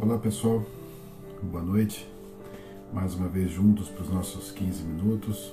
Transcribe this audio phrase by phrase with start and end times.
[0.00, 0.64] Olá pessoal,
[1.42, 2.08] boa noite.
[2.92, 5.52] Mais uma vez juntos para os nossos 15 minutos,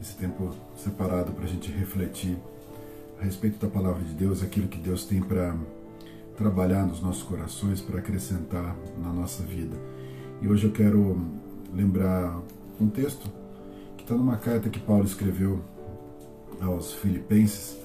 [0.00, 2.38] esse tempo separado para a gente refletir
[3.20, 5.56] a respeito da palavra de Deus, aquilo que Deus tem para
[6.36, 9.76] trabalhar nos nossos corações, para acrescentar na nossa vida.
[10.40, 11.20] E hoje eu quero
[11.74, 12.40] lembrar
[12.80, 13.28] um texto
[13.96, 15.60] que está numa carta que Paulo escreveu
[16.60, 17.76] aos Filipenses,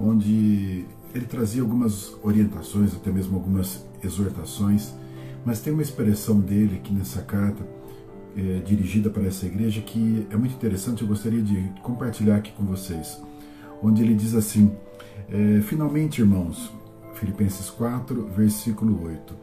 [0.00, 5.01] onde ele trazia algumas orientações, até mesmo algumas exortações
[5.44, 7.66] mas tem uma expressão dele aqui nessa carta,
[8.36, 12.64] é, dirigida para essa igreja, que é muito interessante, eu gostaria de compartilhar aqui com
[12.64, 13.20] vocês.
[13.82, 14.72] Onde ele diz assim:
[15.28, 16.72] é, Finalmente, irmãos,
[17.14, 19.34] Filipenses 4, versículo 8.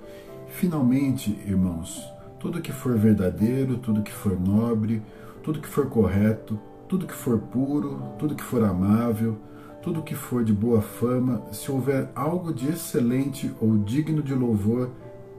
[0.47, 2.03] Finalmente, irmãos,
[2.39, 5.01] tudo que for verdadeiro, tudo que for nobre,
[5.43, 9.37] tudo que for correto, tudo que for puro, tudo que for amável,
[9.81, 14.89] tudo que for de boa fama, se houver algo de excelente ou digno de louvor,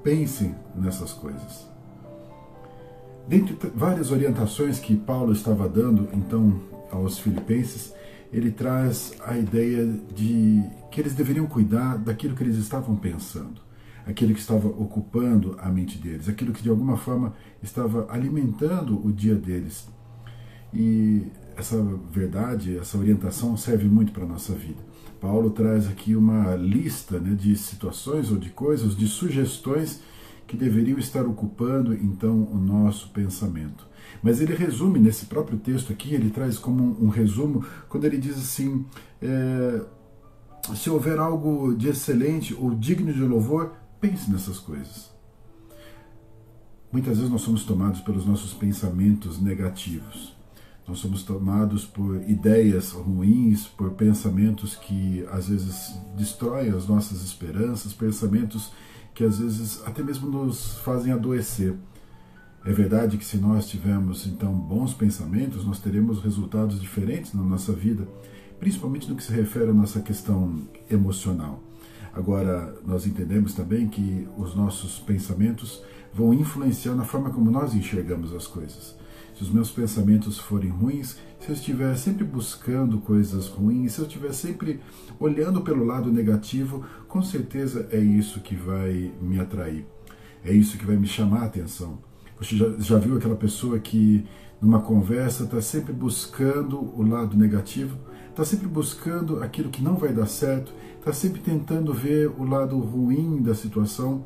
[0.03, 1.69] Pensem nessas coisas.
[3.29, 7.95] Dentre várias orientações que Paulo estava dando, então, aos filipenses,
[8.33, 13.61] ele traz a ideia de que eles deveriam cuidar daquilo que eles estavam pensando,
[14.07, 19.13] aquilo que estava ocupando a mente deles, aquilo que de alguma forma estava alimentando o
[19.13, 19.89] dia deles.
[20.73, 21.27] E
[21.61, 21.81] essa
[22.11, 24.81] verdade, essa orientação serve muito para a nossa vida.
[25.21, 30.01] Paulo traz aqui uma lista né, de situações ou de coisas, de sugestões
[30.47, 33.87] que deveriam estar ocupando então o nosso pensamento.
[34.23, 38.17] Mas ele resume nesse próprio texto aqui, ele traz como um, um resumo, quando ele
[38.19, 38.85] diz assim:
[39.23, 39.83] é,
[40.75, 45.11] se houver algo de excelente ou digno de louvor, pense nessas coisas.
[46.91, 50.40] Muitas vezes nós somos tomados pelos nossos pensamentos negativos.
[50.91, 57.93] Nós somos tomados por ideias ruins, por pensamentos que às vezes destroem as nossas esperanças,
[57.93, 58.73] pensamentos
[59.15, 61.77] que às vezes até mesmo nos fazem adoecer.
[62.65, 67.73] É verdade que se nós tivermos então bons pensamentos, nós teremos resultados diferentes na nossa
[67.73, 68.09] vida,
[68.59, 70.61] principalmente no que se refere à nossa questão
[70.91, 71.63] emocional.
[72.13, 78.35] Agora, nós entendemos também que os nossos pensamentos vão influenciar na forma como nós enxergamos
[78.35, 78.99] as coisas
[79.41, 84.07] se os meus pensamentos forem ruins, se eu estiver sempre buscando coisas ruins, se eu
[84.07, 84.81] estiver sempre
[85.19, 89.87] olhando pelo lado negativo, com certeza é isso que vai me atrair.
[90.45, 91.99] É isso que vai me chamar a atenção.
[92.39, 94.27] Você já, já viu aquela pessoa que
[94.61, 97.97] numa conversa está sempre buscando o lado negativo,
[98.29, 102.79] está sempre buscando aquilo que não vai dar certo, está sempre tentando ver o lado
[102.79, 104.23] ruim da situação?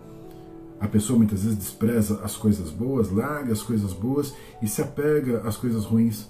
[0.80, 5.40] A pessoa muitas vezes despreza as coisas boas, larga as coisas boas e se apega
[5.46, 6.28] às coisas ruins.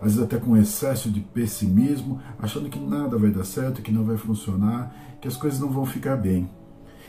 [0.00, 4.04] Às vezes até com excesso de pessimismo, achando que nada vai dar certo, que não
[4.04, 6.50] vai funcionar, que as coisas não vão ficar bem.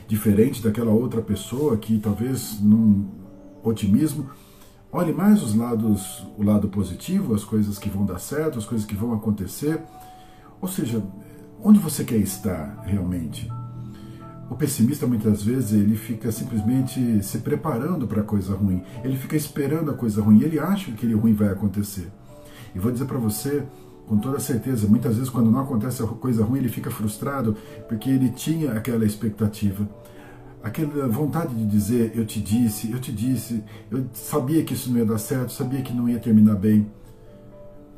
[0.07, 3.09] Diferente daquela outra pessoa que talvez num
[3.63, 4.29] otimismo
[4.91, 8.85] olhe mais os lados, o lado positivo, as coisas que vão dar certo, as coisas
[8.85, 9.81] que vão acontecer.
[10.61, 11.03] Ou seja,
[11.63, 13.49] onde você quer estar realmente?
[14.53, 18.83] O pessimista muitas vezes ele fica simplesmente se preparando para a coisa ruim.
[19.03, 20.43] Ele fica esperando a coisa ruim.
[20.43, 22.07] Ele acha que aquele ruim vai acontecer.
[22.75, 23.63] E vou dizer para você
[24.05, 28.11] com toda certeza, muitas vezes quando não acontece a coisa ruim ele fica frustrado porque
[28.11, 29.89] ele tinha aquela expectativa.
[30.61, 34.99] Aquela vontade de dizer, eu te disse, eu te disse, eu sabia que isso não
[34.99, 36.91] ia dar certo, sabia que não ia terminar bem.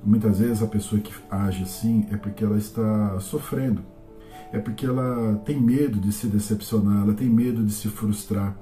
[0.02, 3.84] Muitas vezes a pessoa que age assim é porque ela está sofrendo
[4.56, 8.58] é porque ela tem medo de se decepcionar, ela tem medo de se frustrar,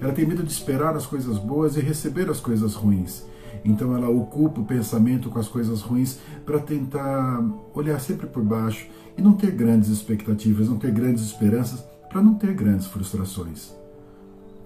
[0.00, 3.24] ela tem medo de esperar as coisas boas e receber as coisas ruins.
[3.64, 7.40] Então ela ocupa o pensamento com as coisas ruins para tentar
[7.72, 12.34] olhar sempre por baixo e não ter grandes expectativas, não ter grandes esperanças, para não
[12.34, 13.72] ter grandes frustrações.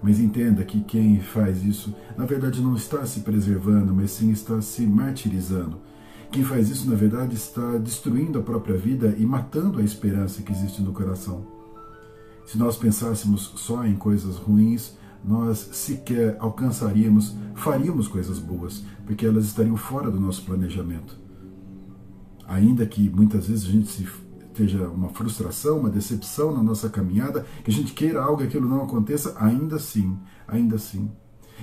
[0.01, 4.59] Mas entenda que quem faz isso, na verdade, não está se preservando, mas sim está
[4.59, 5.77] se martirizando
[6.33, 10.51] quem faz isso, na verdade, está destruindo a própria vida e matando a esperança que
[10.51, 11.45] existe no coração.
[12.43, 19.45] Se nós pensássemos só em coisas ruins, nós sequer alcançaríamos, faríamos coisas boas, porque elas
[19.45, 21.15] estariam fora do nosso planejamento.
[22.47, 24.07] Ainda que muitas vezes a gente se
[24.47, 28.67] esteja uma frustração, uma decepção na nossa caminhada, que a gente queira algo e aquilo
[28.67, 31.11] não aconteça, ainda assim, ainda assim,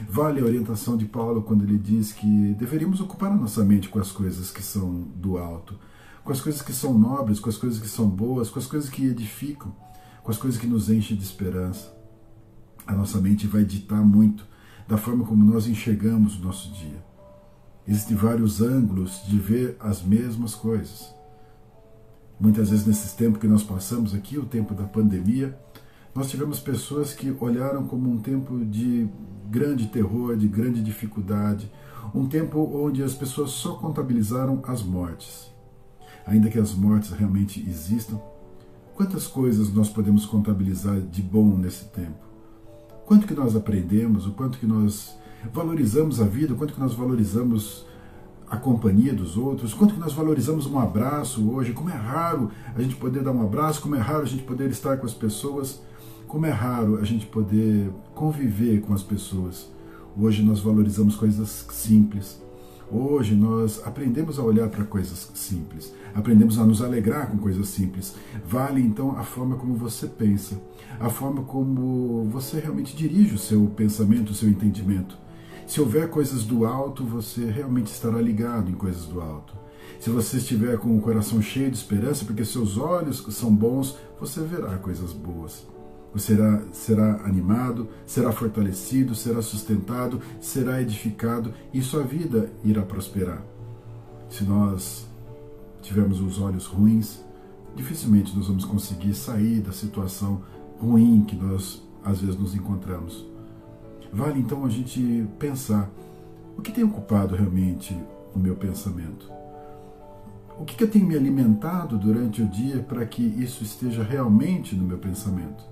[0.09, 3.99] Vale a orientação de Paulo quando ele diz que deveríamos ocupar a nossa mente com
[3.99, 5.79] as coisas que são do alto,
[6.25, 8.89] com as coisas que são nobres, com as coisas que são boas, com as coisas
[8.89, 9.75] que edificam,
[10.23, 11.93] com as coisas que nos enchem de esperança.
[12.87, 14.47] A nossa mente vai ditar muito
[14.89, 17.05] da forma como nós enxergamos o nosso dia.
[17.87, 21.15] Existem vários ângulos de ver as mesmas coisas.
[22.39, 25.59] Muitas vezes, nesses tempos que nós passamos aqui, o tempo da pandemia,
[26.15, 29.09] Nós tivemos pessoas que olharam como um tempo de
[29.49, 31.71] grande terror, de grande dificuldade,
[32.15, 35.51] um tempo onde as pessoas só contabilizaram as mortes.
[36.27, 38.21] Ainda que as mortes realmente existam,
[38.95, 42.19] quantas coisas nós podemos contabilizar de bom nesse tempo?
[43.07, 45.17] Quanto que nós aprendemos, o quanto que nós
[45.53, 47.87] valorizamos a vida, o quanto que nós valorizamos
[48.49, 52.83] a companhia dos outros, quanto que nós valorizamos um abraço hoje, como é raro a
[52.83, 55.81] gente poder dar um abraço, como é raro a gente poder estar com as pessoas,
[56.31, 59.69] como é raro a gente poder conviver com as pessoas.
[60.17, 62.41] Hoje nós valorizamos coisas simples.
[62.89, 68.15] Hoje nós aprendemos a olhar para coisas simples, aprendemos a nos alegrar com coisas simples.
[68.47, 70.61] Vale então a forma como você pensa,
[71.01, 75.19] a forma como você realmente dirige o seu pensamento, o seu entendimento.
[75.67, 79.55] Se houver coisas do alto, você realmente estará ligado em coisas do alto.
[79.99, 84.41] Se você estiver com o coração cheio de esperança, porque seus olhos são bons, você
[84.43, 85.67] verá coisas boas.
[86.13, 93.43] Você será, será animado, será fortalecido, será sustentado, será edificado e sua vida irá prosperar.
[94.29, 95.09] Se nós
[95.81, 97.25] tivermos os olhos ruins,
[97.77, 100.43] dificilmente nós vamos conseguir sair da situação
[100.81, 103.27] ruim que nós às vezes nos encontramos.
[104.13, 105.89] Vale então a gente pensar
[106.57, 107.97] o que tem ocupado realmente
[108.35, 109.31] o meu pensamento.
[110.59, 114.75] O que, que eu tenho me alimentado durante o dia para que isso esteja realmente
[114.75, 115.70] no meu pensamento?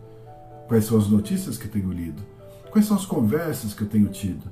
[0.68, 2.22] Quais são as notícias que tenho lido?
[2.70, 4.50] Quais são as conversas que eu tenho tido?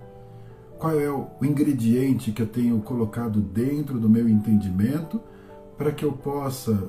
[0.78, 5.20] Qual é o ingrediente que eu tenho colocado dentro do meu entendimento
[5.76, 6.88] para que eu possa,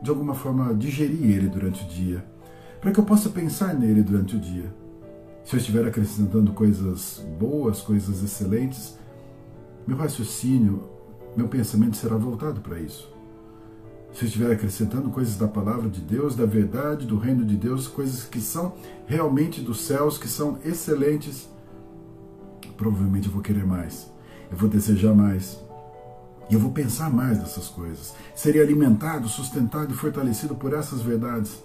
[0.00, 2.24] de alguma forma, digerir ele durante o dia?
[2.80, 4.72] Para que eu possa pensar nele durante o dia?
[5.44, 8.96] Se eu estiver acrescentando coisas boas, coisas excelentes,
[9.84, 10.88] meu raciocínio,
[11.36, 13.13] meu pensamento será voltado para isso.
[14.14, 18.22] Se estiver acrescentando coisas da palavra de Deus, da verdade, do reino de Deus, coisas
[18.22, 18.74] que são
[19.06, 21.48] realmente dos céus, que são excelentes,
[22.76, 24.08] provavelmente eu vou querer mais.
[24.52, 25.60] Eu vou desejar mais.
[26.48, 28.14] E eu vou pensar mais dessas coisas.
[28.36, 31.60] Seria alimentado, sustentado e fortalecido por essas verdades.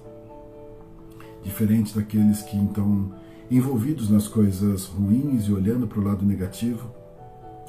[1.43, 3.13] Diferente daqueles que então
[3.51, 6.89] envolvidos nas coisas ruins e olhando para o lado negativo,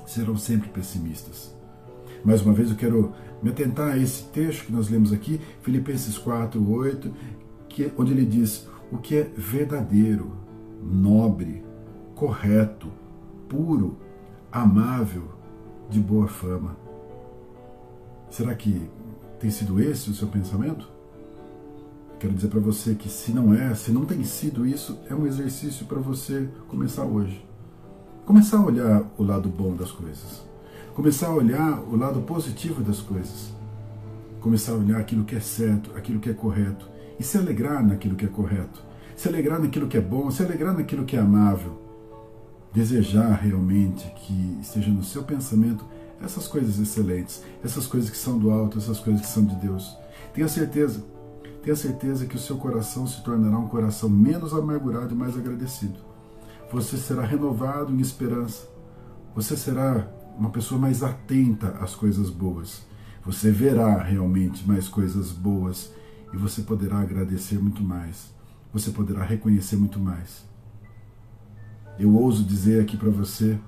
[0.07, 1.60] serão sempre pessimistas.
[2.25, 3.13] Mais uma vez eu quero
[3.43, 7.13] me atentar a esse texto que nós lemos aqui, Filipenses 4, 8,
[7.69, 10.33] que, onde ele diz o que é verdadeiro,
[10.83, 11.63] nobre,
[12.15, 12.89] correto,
[13.49, 13.97] puro,
[14.53, 15.25] amável,
[15.89, 16.77] de boa fama.
[18.31, 18.89] Será que
[19.39, 20.89] tem sido esse o seu pensamento?
[22.19, 25.27] Quero dizer para você que se não é, se não tem sido isso, é um
[25.27, 27.45] exercício para você começar hoje.
[28.27, 30.50] Começar a olhar o lado bom das coisas.
[30.95, 33.53] Começar a olhar o lado positivo das coisas.
[34.41, 36.89] Começar a olhar aquilo que é certo, aquilo que é correto.
[37.19, 38.83] E se alegrar naquilo que é correto.
[39.17, 41.81] Se alegrar naquilo que é bom, se alegrar naquilo que é amável.
[42.73, 45.85] Desejar realmente que esteja no seu pensamento
[46.23, 49.97] essas coisas excelentes, essas coisas que são do alto, essas coisas que são de Deus.
[50.35, 51.03] Tenha certeza
[51.63, 55.99] tenha certeza que o seu coração se tornará um coração menos amargurado e mais agradecido.
[56.73, 58.67] Você será renovado em esperança.
[59.35, 60.09] Você será
[60.41, 62.87] uma pessoa mais atenta às coisas boas.
[63.27, 65.93] Você verá realmente mais coisas boas
[66.33, 68.33] e você poderá agradecer muito mais.
[68.73, 70.49] Você poderá reconhecer muito mais.
[71.99, 73.59] Eu ouso dizer aqui para você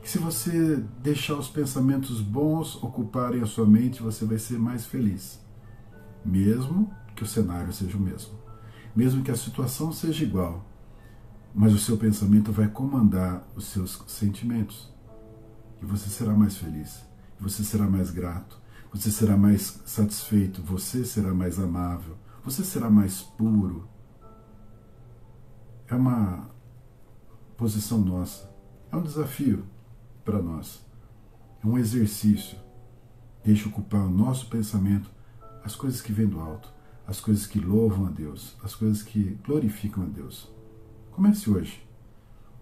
[0.00, 4.86] que se você deixar os pensamentos bons ocuparem a sua mente, você vai ser mais
[4.86, 5.38] feliz.
[6.24, 8.32] Mesmo que o cenário seja o mesmo.
[8.96, 10.64] Mesmo que a situação seja igual,
[11.54, 14.90] mas o seu pensamento vai comandar os seus sentimentos.
[15.82, 17.02] E você será mais feliz,
[17.38, 18.60] você será mais grato,
[18.92, 23.88] você será mais satisfeito, você será mais amável, você será mais puro.
[25.88, 26.48] É uma
[27.56, 28.48] posição nossa,
[28.90, 29.64] é um desafio
[30.24, 30.84] para nós,
[31.62, 32.56] é um exercício.
[33.44, 35.10] Deixe ocupar o nosso pensamento
[35.64, 36.72] as coisas que vêm do alto
[37.06, 40.50] as coisas que louvam a Deus, as coisas que glorificam a Deus.
[41.10, 41.86] Comece hoje.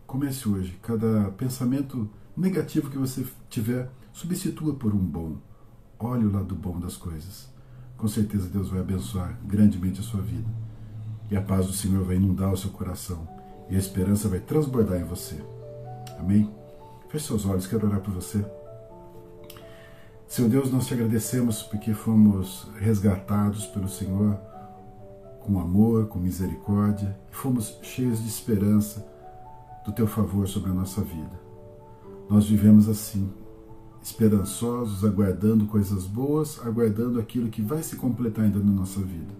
[0.06, 0.78] Comece hoje.
[0.82, 5.36] Cada pensamento negativo que você tiver, substitua por um bom.
[5.98, 7.48] Olhe o lado bom das coisas.
[7.96, 10.48] Com certeza Deus vai abençoar grandemente a sua vida.
[11.30, 13.28] E a paz do Senhor vai inundar o seu coração.
[13.68, 15.42] E a esperança vai transbordar em você.
[16.18, 16.50] Amém?
[17.08, 18.44] Feche seus olhos, quero orar por você.
[20.26, 24.38] Seu Deus, nós te agradecemos porque fomos resgatados pelo Senhor
[25.40, 29.06] com amor, com misericórdia e fomos cheios de esperança
[29.84, 31.49] do teu favor sobre a nossa vida.
[32.30, 33.28] Nós vivemos assim,
[34.00, 39.34] esperançosos, aguardando coisas boas, aguardando aquilo que vai se completar ainda na nossa vida.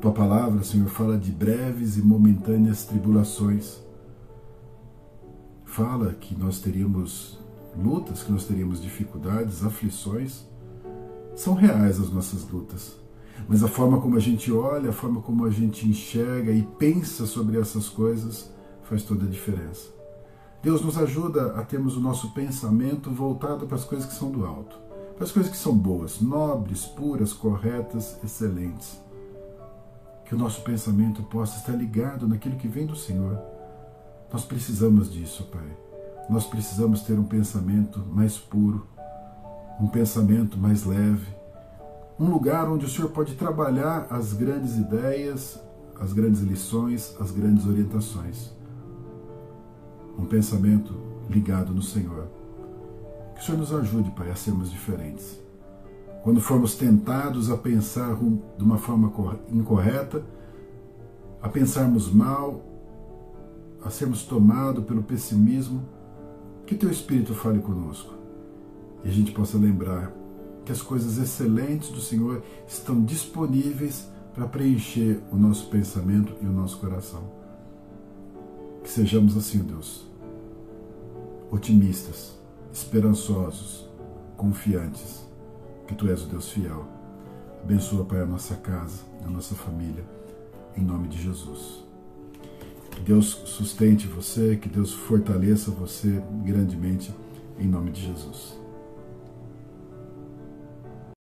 [0.00, 3.78] Tua palavra, Senhor, fala de breves e momentâneas tribulações.
[5.66, 7.38] Fala que nós teríamos
[7.76, 10.46] lutas, que nós teríamos dificuldades, aflições.
[11.36, 12.96] São reais as nossas lutas.
[13.46, 17.26] Mas a forma como a gente olha, a forma como a gente enxerga e pensa
[17.26, 18.50] sobre essas coisas
[18.84, 20.03] faz toda a diferença.
[20.64, 24.46] Deus nos ajuda a termos o nosso pensamento voltado para as coisas que são do
[24.46, 24.78] alto,
[25.14, 28.98] para as coisas que são boas, nobres, puras, corretas, excelentes.
[30.24, 33.38] Que o nosso pensamento possa estar ligado naquilo que vem do Senhor.
[34.32, 35.76] Nós precisamos disso, Pai.
[36.30, 38.86] Nós precisamos ter um pensamento mais puro,
[39.78, 41.26] um pensamento mais leve,
[42.18, 45.60] um lugar onde o Senhor pode trabalhar as grandes ideias,
[46.00, 48.63] as grandes lições, as grandes orientações.
[50.18, 50.94] Um pensamento
[51.28, 52.28] ligado no Senhor.
[53.34, 55.40] Que o Senhor nos ajude, Pai, a sermos diferentes.
[56.22, 59.12] Quando formos tentados a pensar de uma forma
[59.50, 60.24] incorreta,
[61.42, 62.62] a pensarmos mal,
[63.84, 65.82] a sermos tomados pelo pessimismo,
[66.64, 68.14] que Teu Espírito fale conosco
[69.04, 70.12] e a gente possa lembrar
[70.64, 76.52] que as coisas excelentes do Senhor estão disponíveis para preencher o nosso pensamento e o
[76.52, 77.43] nosso coração.
[78.84, 80.06] Que sejamos assim, Deus,
[81.50, 82.38] otimistas,
[82.70, 83.88] esperançosos,
[84.36, 85.26] confiantes,
[85.88, 86.86] que Tu és o Deus fiel.
[87.62, 90.04] Abençoa, Pai, a nossa casa, a nossa família,
[90.76, 91.82] em nome de Jesus.
[92.90, 97.10] Que Deus sustente você, que Deus fortaleça você grandemente,
[97.58, 98.63] em nome de Jesus.